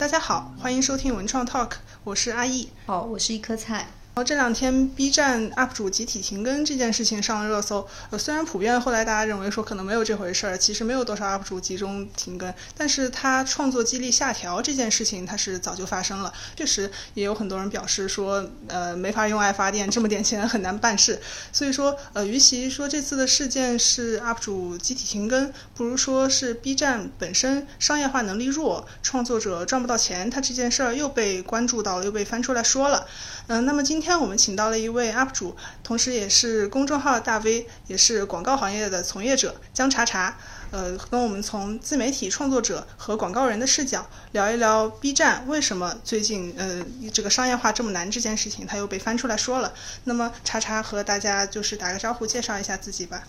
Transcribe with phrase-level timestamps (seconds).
[0.00, 1.72] 大家好，欢迎收听文创 Talk，
[2.04, 2.70] 我是阿易。
[2.86, 3.86] 好，我是一颗菜。
[4.22, 21.20] 这两天 B 站 UP 主集体停更这件事情上了热搜，呃，虽然普遍后来大家认为说可能没有这回事儿，其实没有多少 UP 主集中停更，但是它创作激励下调这件事情它是早就发生了，确实也有很多人表示说，呃，没法用爱发电，这么点钱很难办事，
[21.52, 33.06] 所以说，呃，与其说这次的事件是 UP 主集体停更，不如说是 B 站本身商业化能力弱，创作者赚不到钱，他这件事儿又被关注到了，又被翻出来说了，
[33.50, 34.16] 嗯，那么今天。
[34.16, 40.36] 我们请到了一位 UP 主，同时也是公众号大 V，也是广告行业的从业者姜茶茶。
[40.70, 46.80] 呃，跟我们从自媒体创作者和广告人的视角聊一聊 B 站为什么最近呃
[47.12, 49.74] 这个商业化这么难这件事情，他又被翻出来说了。
[50.04, 53.24] 那么茶茶和大家就是打个招呼，介绍一下自己吧。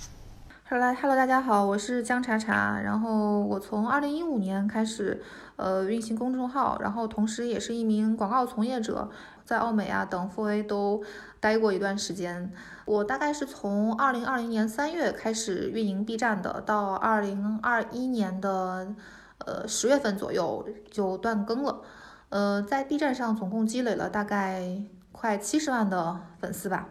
[0.73, 2.79] Hello，Hello，大家好，我是姜茶茶。
[2.79, 5.21] 然后我从二零一五年开始
[5.57, 9.09] 呃运行公众号，然后同时也是一名广告从业者。
[9.43, 11.03] 在奥美啊等 4A 都
[11.41, 12.53] 待过一段时间，
[12.85, 18.95] 我大概是从二零二零年三月开始运营 B 站的，到二零二一年的
[19.39, 21.81] 呃十月份左右就断更了。
[22.29, 26.87] 呃，在 B 站上总共积累了大概快七十万的粉丝吧，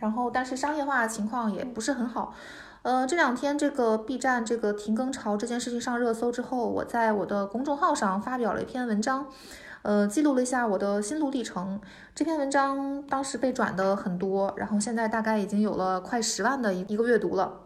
[0.00, 2.34] 然后但是商业化情况也不是很好。
[2.82, 9.26] 呃，这两天这个 B 站这个停更潮这件事情上热搜之后，我在我的公众号上发表了一篇文章。
[9.82, 11.80] 呃，记录了一下我的心路历程。
[12.14, 17.60] 这篇文章当时被转的很多，然后现在大概已经有了快十万的一一个阅读了。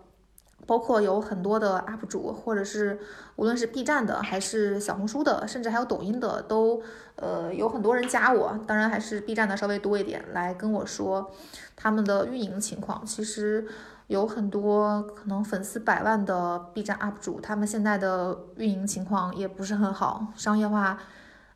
[0.64, 3.00] 包括有很多的 UP 主，或者是
[3.34, 6.80] 无论是 B 站的，还是小红书的，甚至还有抖音的，都
[7.16, 8.56] 呃有很多人加我。
[8.64, 11.32] 当然还是 B 站的稍微多一点，来跟我说
[11.74, 13.04] 他们的运营情况。
[13.04, 13.66] 其实
[14.12, 20.98] 有很多可能粉丝百万的 B 站 UP 主，他们现在的运营情况也不是很好，商业化。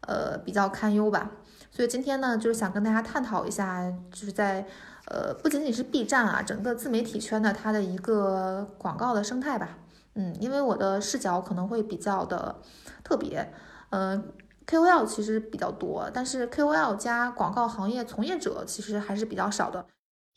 [0.03, 1.33] 呃，比较堪忧吧，
[1.69, 4.65] 所以今天呢，就是想跟大家探讨一下，就是在
[5.07, 9.71] 呃，不仅仅是 B 站啊，整个自媒体圈的它的一个广告的生态吧。
[10.15, 12.55] 嗯，因为我的视角可能会比较的
[13.03, 13.53] 特别，
[13.91, 14.33] 嗯
[14.65, 19.85] ，KOL 其实比较多，但是 KOL 加广告行业从业者其实还是比较少的。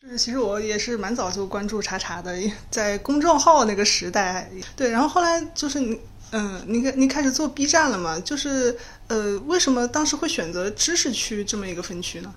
[0.02, 2.34] 就是其实我也是蛮早就关注茶茶的，
[2.72, 6.00] 在公众号那个时代，对，然后后来就是你。
[6.32, 8.20] 嗯，你开你开始做 B 站了嘛？
[8.20, 8.78] 就是
[9.08, 12.32] 呃，为什么当时会选择知识区这么一个分区呢？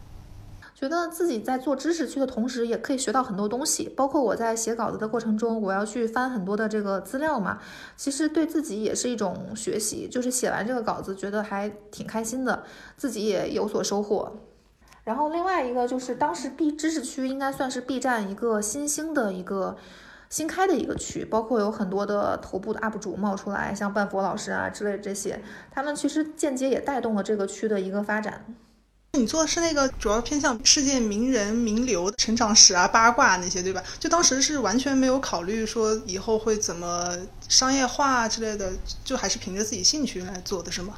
[0.74, 3.90] 觉得自己在做知识区的同时，也可以学到很多东西。
[3.90, 7.58] 包括我在写稿子的过程中，我要去翻很多的这个资料嘛，
[7.94, 10.08] 其实对自己也是一种学习。
[10.10, 12.64] 就是写完这个稿子，觉得还挺开心的，
[12.96, 14.34] 自己也有所收获。
[15.04, 19.76] 然后另外一个就是当时 B 知识区应该算是 B 站一个新兴的一个。
[20.30, 25.38] 新开的一个区，包括有很多的头部的 UP 主冒出来，像半佛老师啊之类的这些，
[25.70, 28.42] 他们其实间接也带动了这个区的一个发展。
[29.12, 33.82] 你做的是那个主要偏向世界名人名流的成长史啊、八卦那些，对吧？
[34.00, 37.14] 就当时是完全没有考虑说以后会怎么
[37.46, 38.72] 商业化之类的，
[39.04, 40.94] 就还是凭着自己兴趣来做的是吗？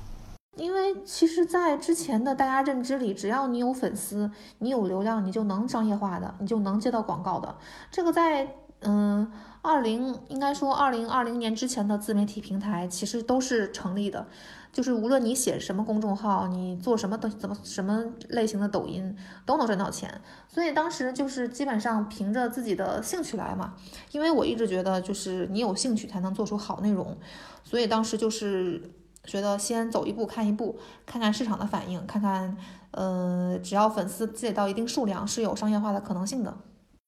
[0.56, 7.56] 因为其实，在之前的大家认知里，只要你有粉丝，你有流量，你就能商业化的，你就能接到广告的。
[7.90, 9.32] 这个在嗯，
[9.62, 14.26] 二零应该说二零二零年之前的自媒体平台其实都是成立的，
[14.70, 19.16] 就是无论你写什么公众号，你做什么的怎么什么类型的抖音
[19.46, 20.20] 都能赚到钱。
[20.48, 23.74] 所以当时就是基本上凭着自己的兴趣来嘛，
[24.12, 27.16] 因为我一直觉得就是你有兴趣才能做出好内容，
[27.62, 28.82] 所以当时就是
[29.24, 32.56] 觉得先走一步看一步，看看市场的反应，看看
[32.92, 36.56] 呃只要粉丝积累到一定数量是有商业化的可能性的。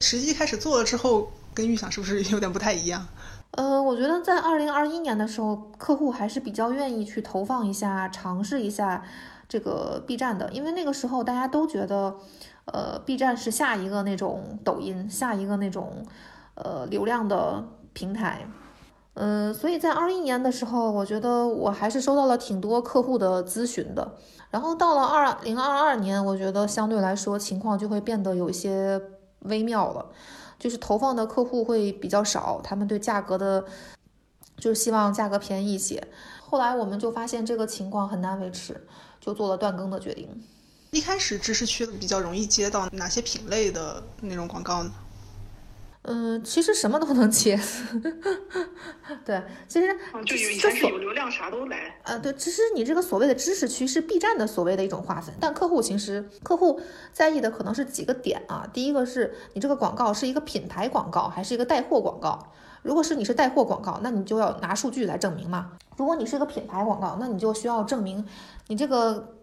[0.00, 1.30] 实际开始做了之后。
[1.56, 3.06] 跟预想是不是有点不太一样？
[3.52, 9.02] 呃，我觉得在二零二一年的时候，客户还是比较愿意去投放一下、尝试一下
[9.48, 12.14] 这个 B 站的，因为那个时候大家都觉得，
[12.66, 16.04] 呃，B 站是下一个那种抖音，下一个那种
[16.56, 18.46] 呃流量的平台。
[19.18, 24.16] 嗯，所以在二一年的时候，我觉得我还是收到了挺多客户的咨询的。
[24.50, 29.00] 然后到了二零二二年，我觉得相对来说情况就会变得有一些
[29.40, 30.04] 微妙了。
[30.58, 33.64] 就是投放的客户会比较少，他们对价格的，
[34.58, 36.02] 就是希望价格便宜一些。
[36.44, 38.86] 后来我们就发现这个情况很难维持，
[39.18, 40.28] 就做了断更的决定。
[40.90, 44.90] 一开始知识区比较容易接到哪些品类的那种广告呢？
[46.08, 47.58] 嗯，其实什么都能接，
[49.26, 49.88] 对，其实
[50.24, 51.98] 就有开始有流量啥都来。
[52.04, 56.80] 呃，对，其实你这个所谓的知识区是 B 站的所谓的一种划分，但客户其实客户
[57.12, 58.64] 在意的可能是几个点啊。
[58.72, 62.52] 第一个是你这个广告是一个品牌广告还是一个带货广告？
[62.82, 65.72] 如果是你是带货广告，那你就要拿数据来证明嘛。
[65.96, 68.24] 如果你是个品牌广告，那你就需要证明
[68.68, 69.35] 你这个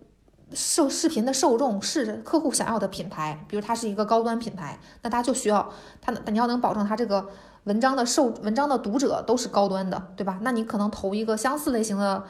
[0.54, 5.72] 受视频的受众是客户想要的品牌，比如它是一个高端品牌，那它就需要
[6.02, 7.30] 它，你要能保证它这个
[7.64, 10.40] 文章的受文章的读者都是高端的，对吧？
[10.42, 12.24] 那你可能投一个相似类型的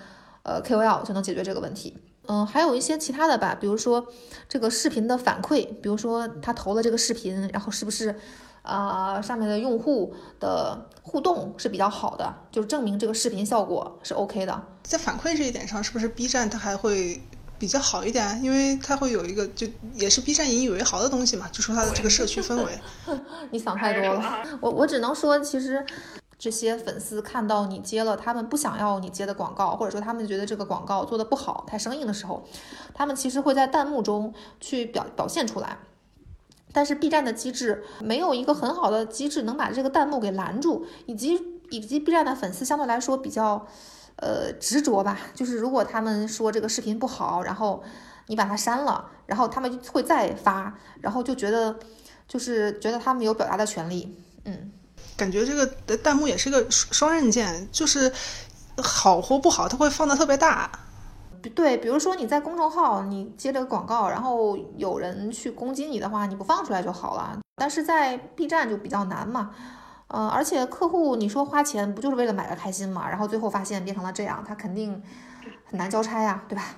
[0.43, 1.97] 呃 KOL 就能解决这个问题。
[2.27, 4.05] 嗯，还有一些其他的吧，比如说
[4.47, 8.15] 这个视频的反馈，比如说他投了这个视频，然后是不是
[8.61, 14.63] 啊上面的用户的互动是比较好的，就是证明这个视频效果是 OK 的。
[14.83, 17.21] 在反馈这一点上，是不是 B 站它还会
[17.63, 18.43] 比较好一点？
[18.43, 22.77] 因为它会有一个就也是 B 站引以为豪的东西嘛，就说它的这个社区氛围。
[23.51, 25.85] 你想太多了， 我我只能说其实。
[26.39, 32.43] 这些粉丝看到你接了他们不想要你接的广告，或者说他们觉得这个广告做的不好、太生硬的时候，
[32.93, 35.77] 他们其实会在弹幕中去表表现出来。
[36.73, 41.39] 但是 B 站的机制没有一个很好的机制能把这个弹幕给拦住，以及
[41.69, 43.65] 以及 B 站的粉丝相对来说比较
[44.17, 47.83] 呃执着吧，就是如果他们说这个视频不好，然后
[48.27, 51.77] 你把它删了，然后他们会再发，然后就觉得
[52.27, 54.71] 就是觉得他们有表达的权利，嗯。
[55.15, 55.67] 感觉这个
[55.97, 58.11] 弹幕也是个双刃剑，就是
[58.77, 60.71] 好或不好，它会放的特别大。
[61.53, 67.37] 对，比如说你在公众号你接这个广告，然后有人去攻击你的话，你不放出来就好了。
[67.57, 69.51] 但是在 B 站就比较难嘛，
[70.07, 73.09] 呃，而且客户你说花钱不就是为了买个开心嘛？
[73.09, 75.01] 然后最后发现变成了这样，他肯定
[75.65, 76.75] 很难交差呀，对吧？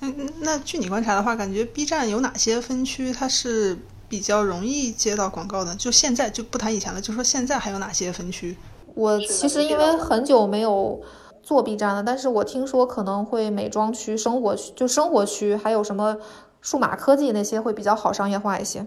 [0.00, 3.78] 嗯，那据你观察的话，感觉 B 站有哪些分区它是？
[4.08, 8.56] 比较容易接到广告的，就现在就不谈以前了，就说现在还有哪些分区？
[8.94, 11.02] 我其实因为很久没有
[11.42, 16.18] 做 B 站了，但是我听说可能会美妆区、生活区，就生活区，还有什么
[16.60, 18.86] 数码科技那些会比较好商业化一些。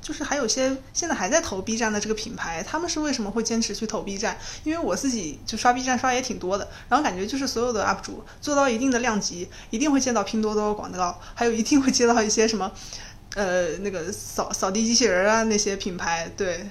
[0.00, 4.36] 就是还有些现在还在投 B 站的这个品牌，他们是为什么会坚持去投 B 站？
[4.64, 12.70] 因为我自己就刷 B 站刷也挺多的，然后感觉就是所有的 UP 主做到一定的量级，一定会见到拼多多广告，还有一定会接到一些什么。
[13.36, 16.68] 呃，那个扫扫地机器人啊，那些品牌，对。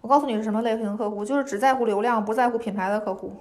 [0.00, 3.36] 我告诉你是什么类型的客户，就是只在乎流量，不在乎品牌的客户，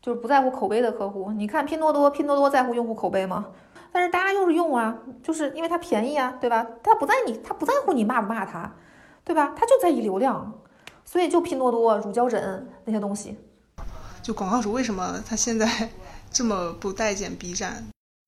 [0.00, 1.32] 就是不在乎口碑的客户。
[1.32, 3.48] 你看拼多多，拼多多在乎用户口碑吗？
[3.92, 6.66] 但是大家就是用啊，就是因为它便宜啊，对吧？
[6.82, 8.72] 他不在你，他不在乎你骂不骂他，
[9.24, 9.52] 对吧？
[9.56, 10.52] 他就在意流量，
[11.04, 13.36] 所以就拼多多、乳胶枕那些东西。
[14.22, 15.90] 就广告主为什么他现在
[16.30, 17.84] 这么不待见 B 站？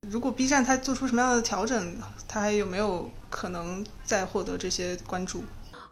[0.09, 5.44] 如果 B 站它做出什么样的调整，它还有没有可能再获得这些关注？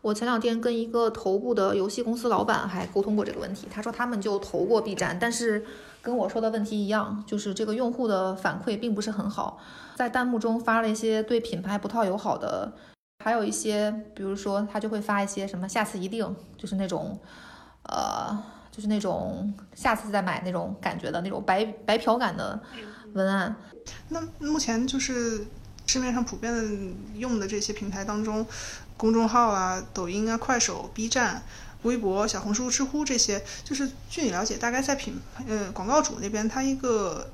[0.03, 5.65] 我前两天跟一个头部的游戏公司老板还沟通过这个问题，他说他们就投过 B 站，但是
[6.01, 9.59] 跟我说的问题一样，就是这个用户的反馈并不是很好，
[9.97, 12.73] 在弹幕中发了一些对品牌不太友好的，
[13.23, 17.21] 还有一些，比如说他就会发一些什么下次一定，就是那种，
[17.83, 22.59] 呃，就是那种下次再买那种感觉的那种白白嫖感的
[23.13, 23.55] 文案。
[24.09, 25.45] 那目前就是
[25.87, 26.63] 市面上普遍的
[27.17, 28.47] 用的这些平台当中，
[29.01, 31.43] 公众号啊、抖音啊、快手、B 站、
[31.85, 35.19] 微博、小红书、知乎这些，就是据你了解，大概在品
[35.49, 37.31] 呃广告主那边，他一个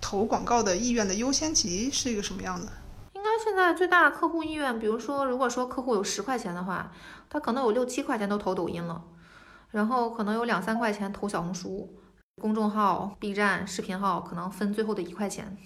[0.00, 2.70] 投广告的意愿的优先级是一个什么样的？
[3.14, 6.92] 应该现在最大的客户意愿，比如说，如果说客户有十块钱的话，
[7.28, 9.02] 他可能有六七块钱都投抖音了，
[9.72, 11.92] 然后可能有两三块钱投小红书、
[12.40, 15.58] 公众号、B 站视频号，可能分最后的一块钱。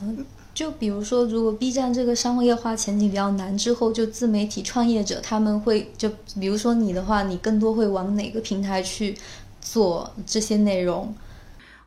[0.00, 0.24] 嗯，
[0.54, 6.08] 就比如说，如果 B 站这个商业化前景比较难，之后就自媒体创业者他们会就
[6.40, 9.16] 比如说你的话，你更多会往哪个平台去
[9.60, 11.14] 做这些内容？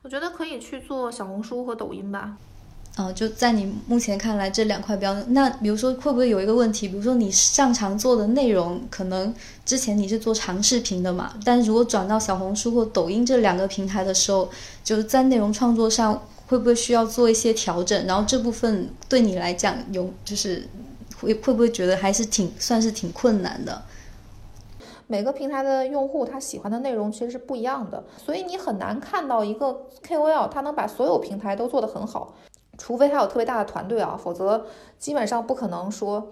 [0.02, 2.38] 我觉得可以去做小红书和抖音吧。
[2.96, 6.88] 啊，就在你目前看来这两块标，那比如说会不会有一个问题？
[6.88, 9.34] 比如说你擅长做的内容，可能
[9.66, 14.50] 之前你是做长视频的嘛，但如果转到小红书或抖音这两个平台的时候，
[14.84, 16.22] 就是在内容创作上。
[16.48, 18.06] 会不会需要做一些调整？
[18.06, 20.68] 然后这部分对你来讲有就是
[21.18, 23.82] 会会不会觉得还是挺算是挺困难的？
[25.08, 32.34] 每个平台的用户他喜欢的内容其实是不一样的，所以你很难看到一个 KOL 他能把所有平台都做得很好，
[32.82, 34.66] 除非他有特别大的团队啊，否则
[34.98, 36.32] 基本上不可能说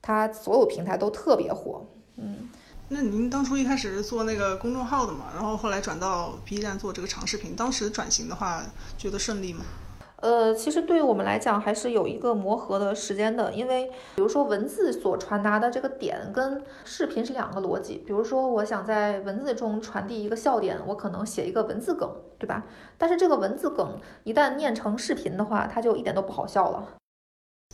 [0.00, 1.84] 他所有平台都特别火。
[2.16, 2.48] 嗯。
[2.88, 8.62] 那您当初一开始是做那个公众号的嘛，然后后来转到 B 站做这个长视频，当时转型的话，
[8.96, 9.64] 觉得顺利吗？
[10.22, 18.00] 呃，其实对于我们来讲，还是有一个磨合的时间的，因为比如说文字所传达的这个点跟视频是两个逻辑。
[18.06, 22.62] 比如说，我想在文字中传递一个笑点，我可能写一个文字梗，对吧？
[22.96, 26.88] 但是这个文字梗一旦念成视频的话，它就一点都不好笑了。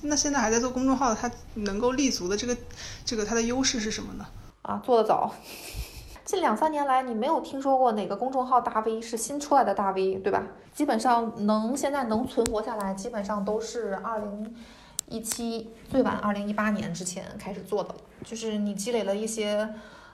[0.00, 2.56] 那现在还在做公众号，它能够立足的这个
[3.04, 4.24] 这个它的优势是什么呢？
[4.62, 5.34] 啊，做的早，
[6.28, 10.46] 近两三年来，你没有听说过哪个公众号大 V 是新出来的大 V，对吧？
[10.74, 14.54] 基本上能现在能存活下来，基本上都是二零
[15.08, 17.94] 一七最晚二零一八年之前开始做的，
[18.26, 19.66] 就是你积累了一些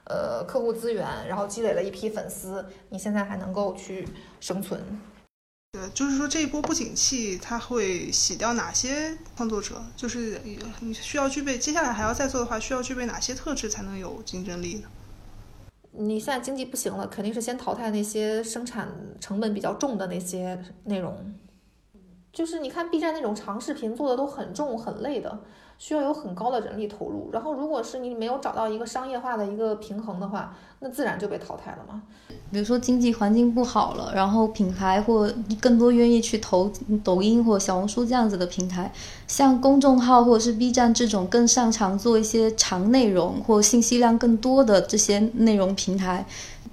[0.04, 4.80] 呃客户资源，然后积累了一批粉丝，你现在还能够去生存。
[5.72, 9.82] 对，就是说这一波不景气，它会洗掉哪些创作者？
[9.96, 10.40] 就是
[10.78, 14.88] 你需要具备，接下来还要再做的话，需要具备哪些特质才能有竞争力呢？
[15.96, 18.88] 你现在经济不行了，肯定是先淘汰那些生产
[19.20, 21.16] 成本比较重的那些内容。
[22.32, 25.38] 就是你看 B 站那种长视频做的都很重很累的，
[25.78, 27.30] 需要有很高的人力投入。
[27.32, 32.02] 然后如果是你没有找到一个商业化的一个平衡的话，那自然就被淘汰了嘛。
[32.50, 35.28] 比如说经济环境不好了，然后品牌或
[35.60, 36.70] 更多愿意去投
[37.02, 38.92] 抖音或小红书这样子的平台，
[39.26, 46.24] 像公众号或者是 B 站这种更擅长做一些长内容或信息量更多的这些内容平台。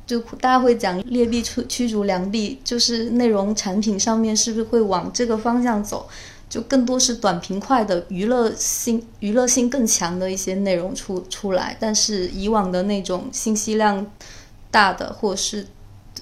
[0.05, 6.05] 就大家会讲劣币驱驱逐良币，就是内容产品上面是不是会往这个方向走？
[6.51, 14.05] 就更多是短平快的娱乐性、娱乐性更强的一些内容出出来，但是以往的那种信息量
[14.70, 15.65] 大的或者是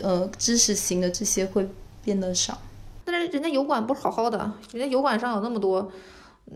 [0.04, 1.68] 呃知识型的这些会
[2.04, 2.60] 变得少。
[3.04, 4.38] 但是人家油管不是好好的，
[4.72, 5.92] 人家油管上有那么多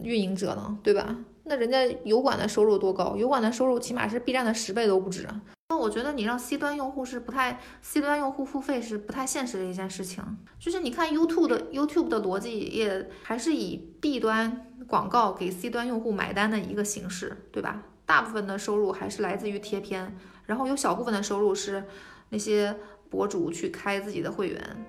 [0.03, 1.15] 运营者呢，对吧？
[1.45, 3.15] 那人家油管的收入多高？
[3.17, 5.27] 油管的收入起码是 B 站的十倍都不止。
[5.73, 10.23] 那我觉得你让 C 端用户是不太，C 端用户付费是不太现实的一件事情。
[10.59, 17.81] 就是你看 YouTube 的 YouTube 的逻辑也还是以 B 端广告给 C 端用户买单的一个形式，对吧？
[18.05, 20.15] 大部分的收入还是来自于贴片，
[20.45, 21.83] 然后有小部分的收入是
[22.29, 22.75] 那些
[23.09, 24.85] 博主去开自己的会员。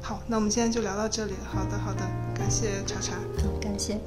[0.00, 1.34] 好，那我们今天就聊到这里。
[1.44, 2.00] 好的，好的，
[2.34, 3.18] 感谢查查，
[3.60, 4.00] 感谢。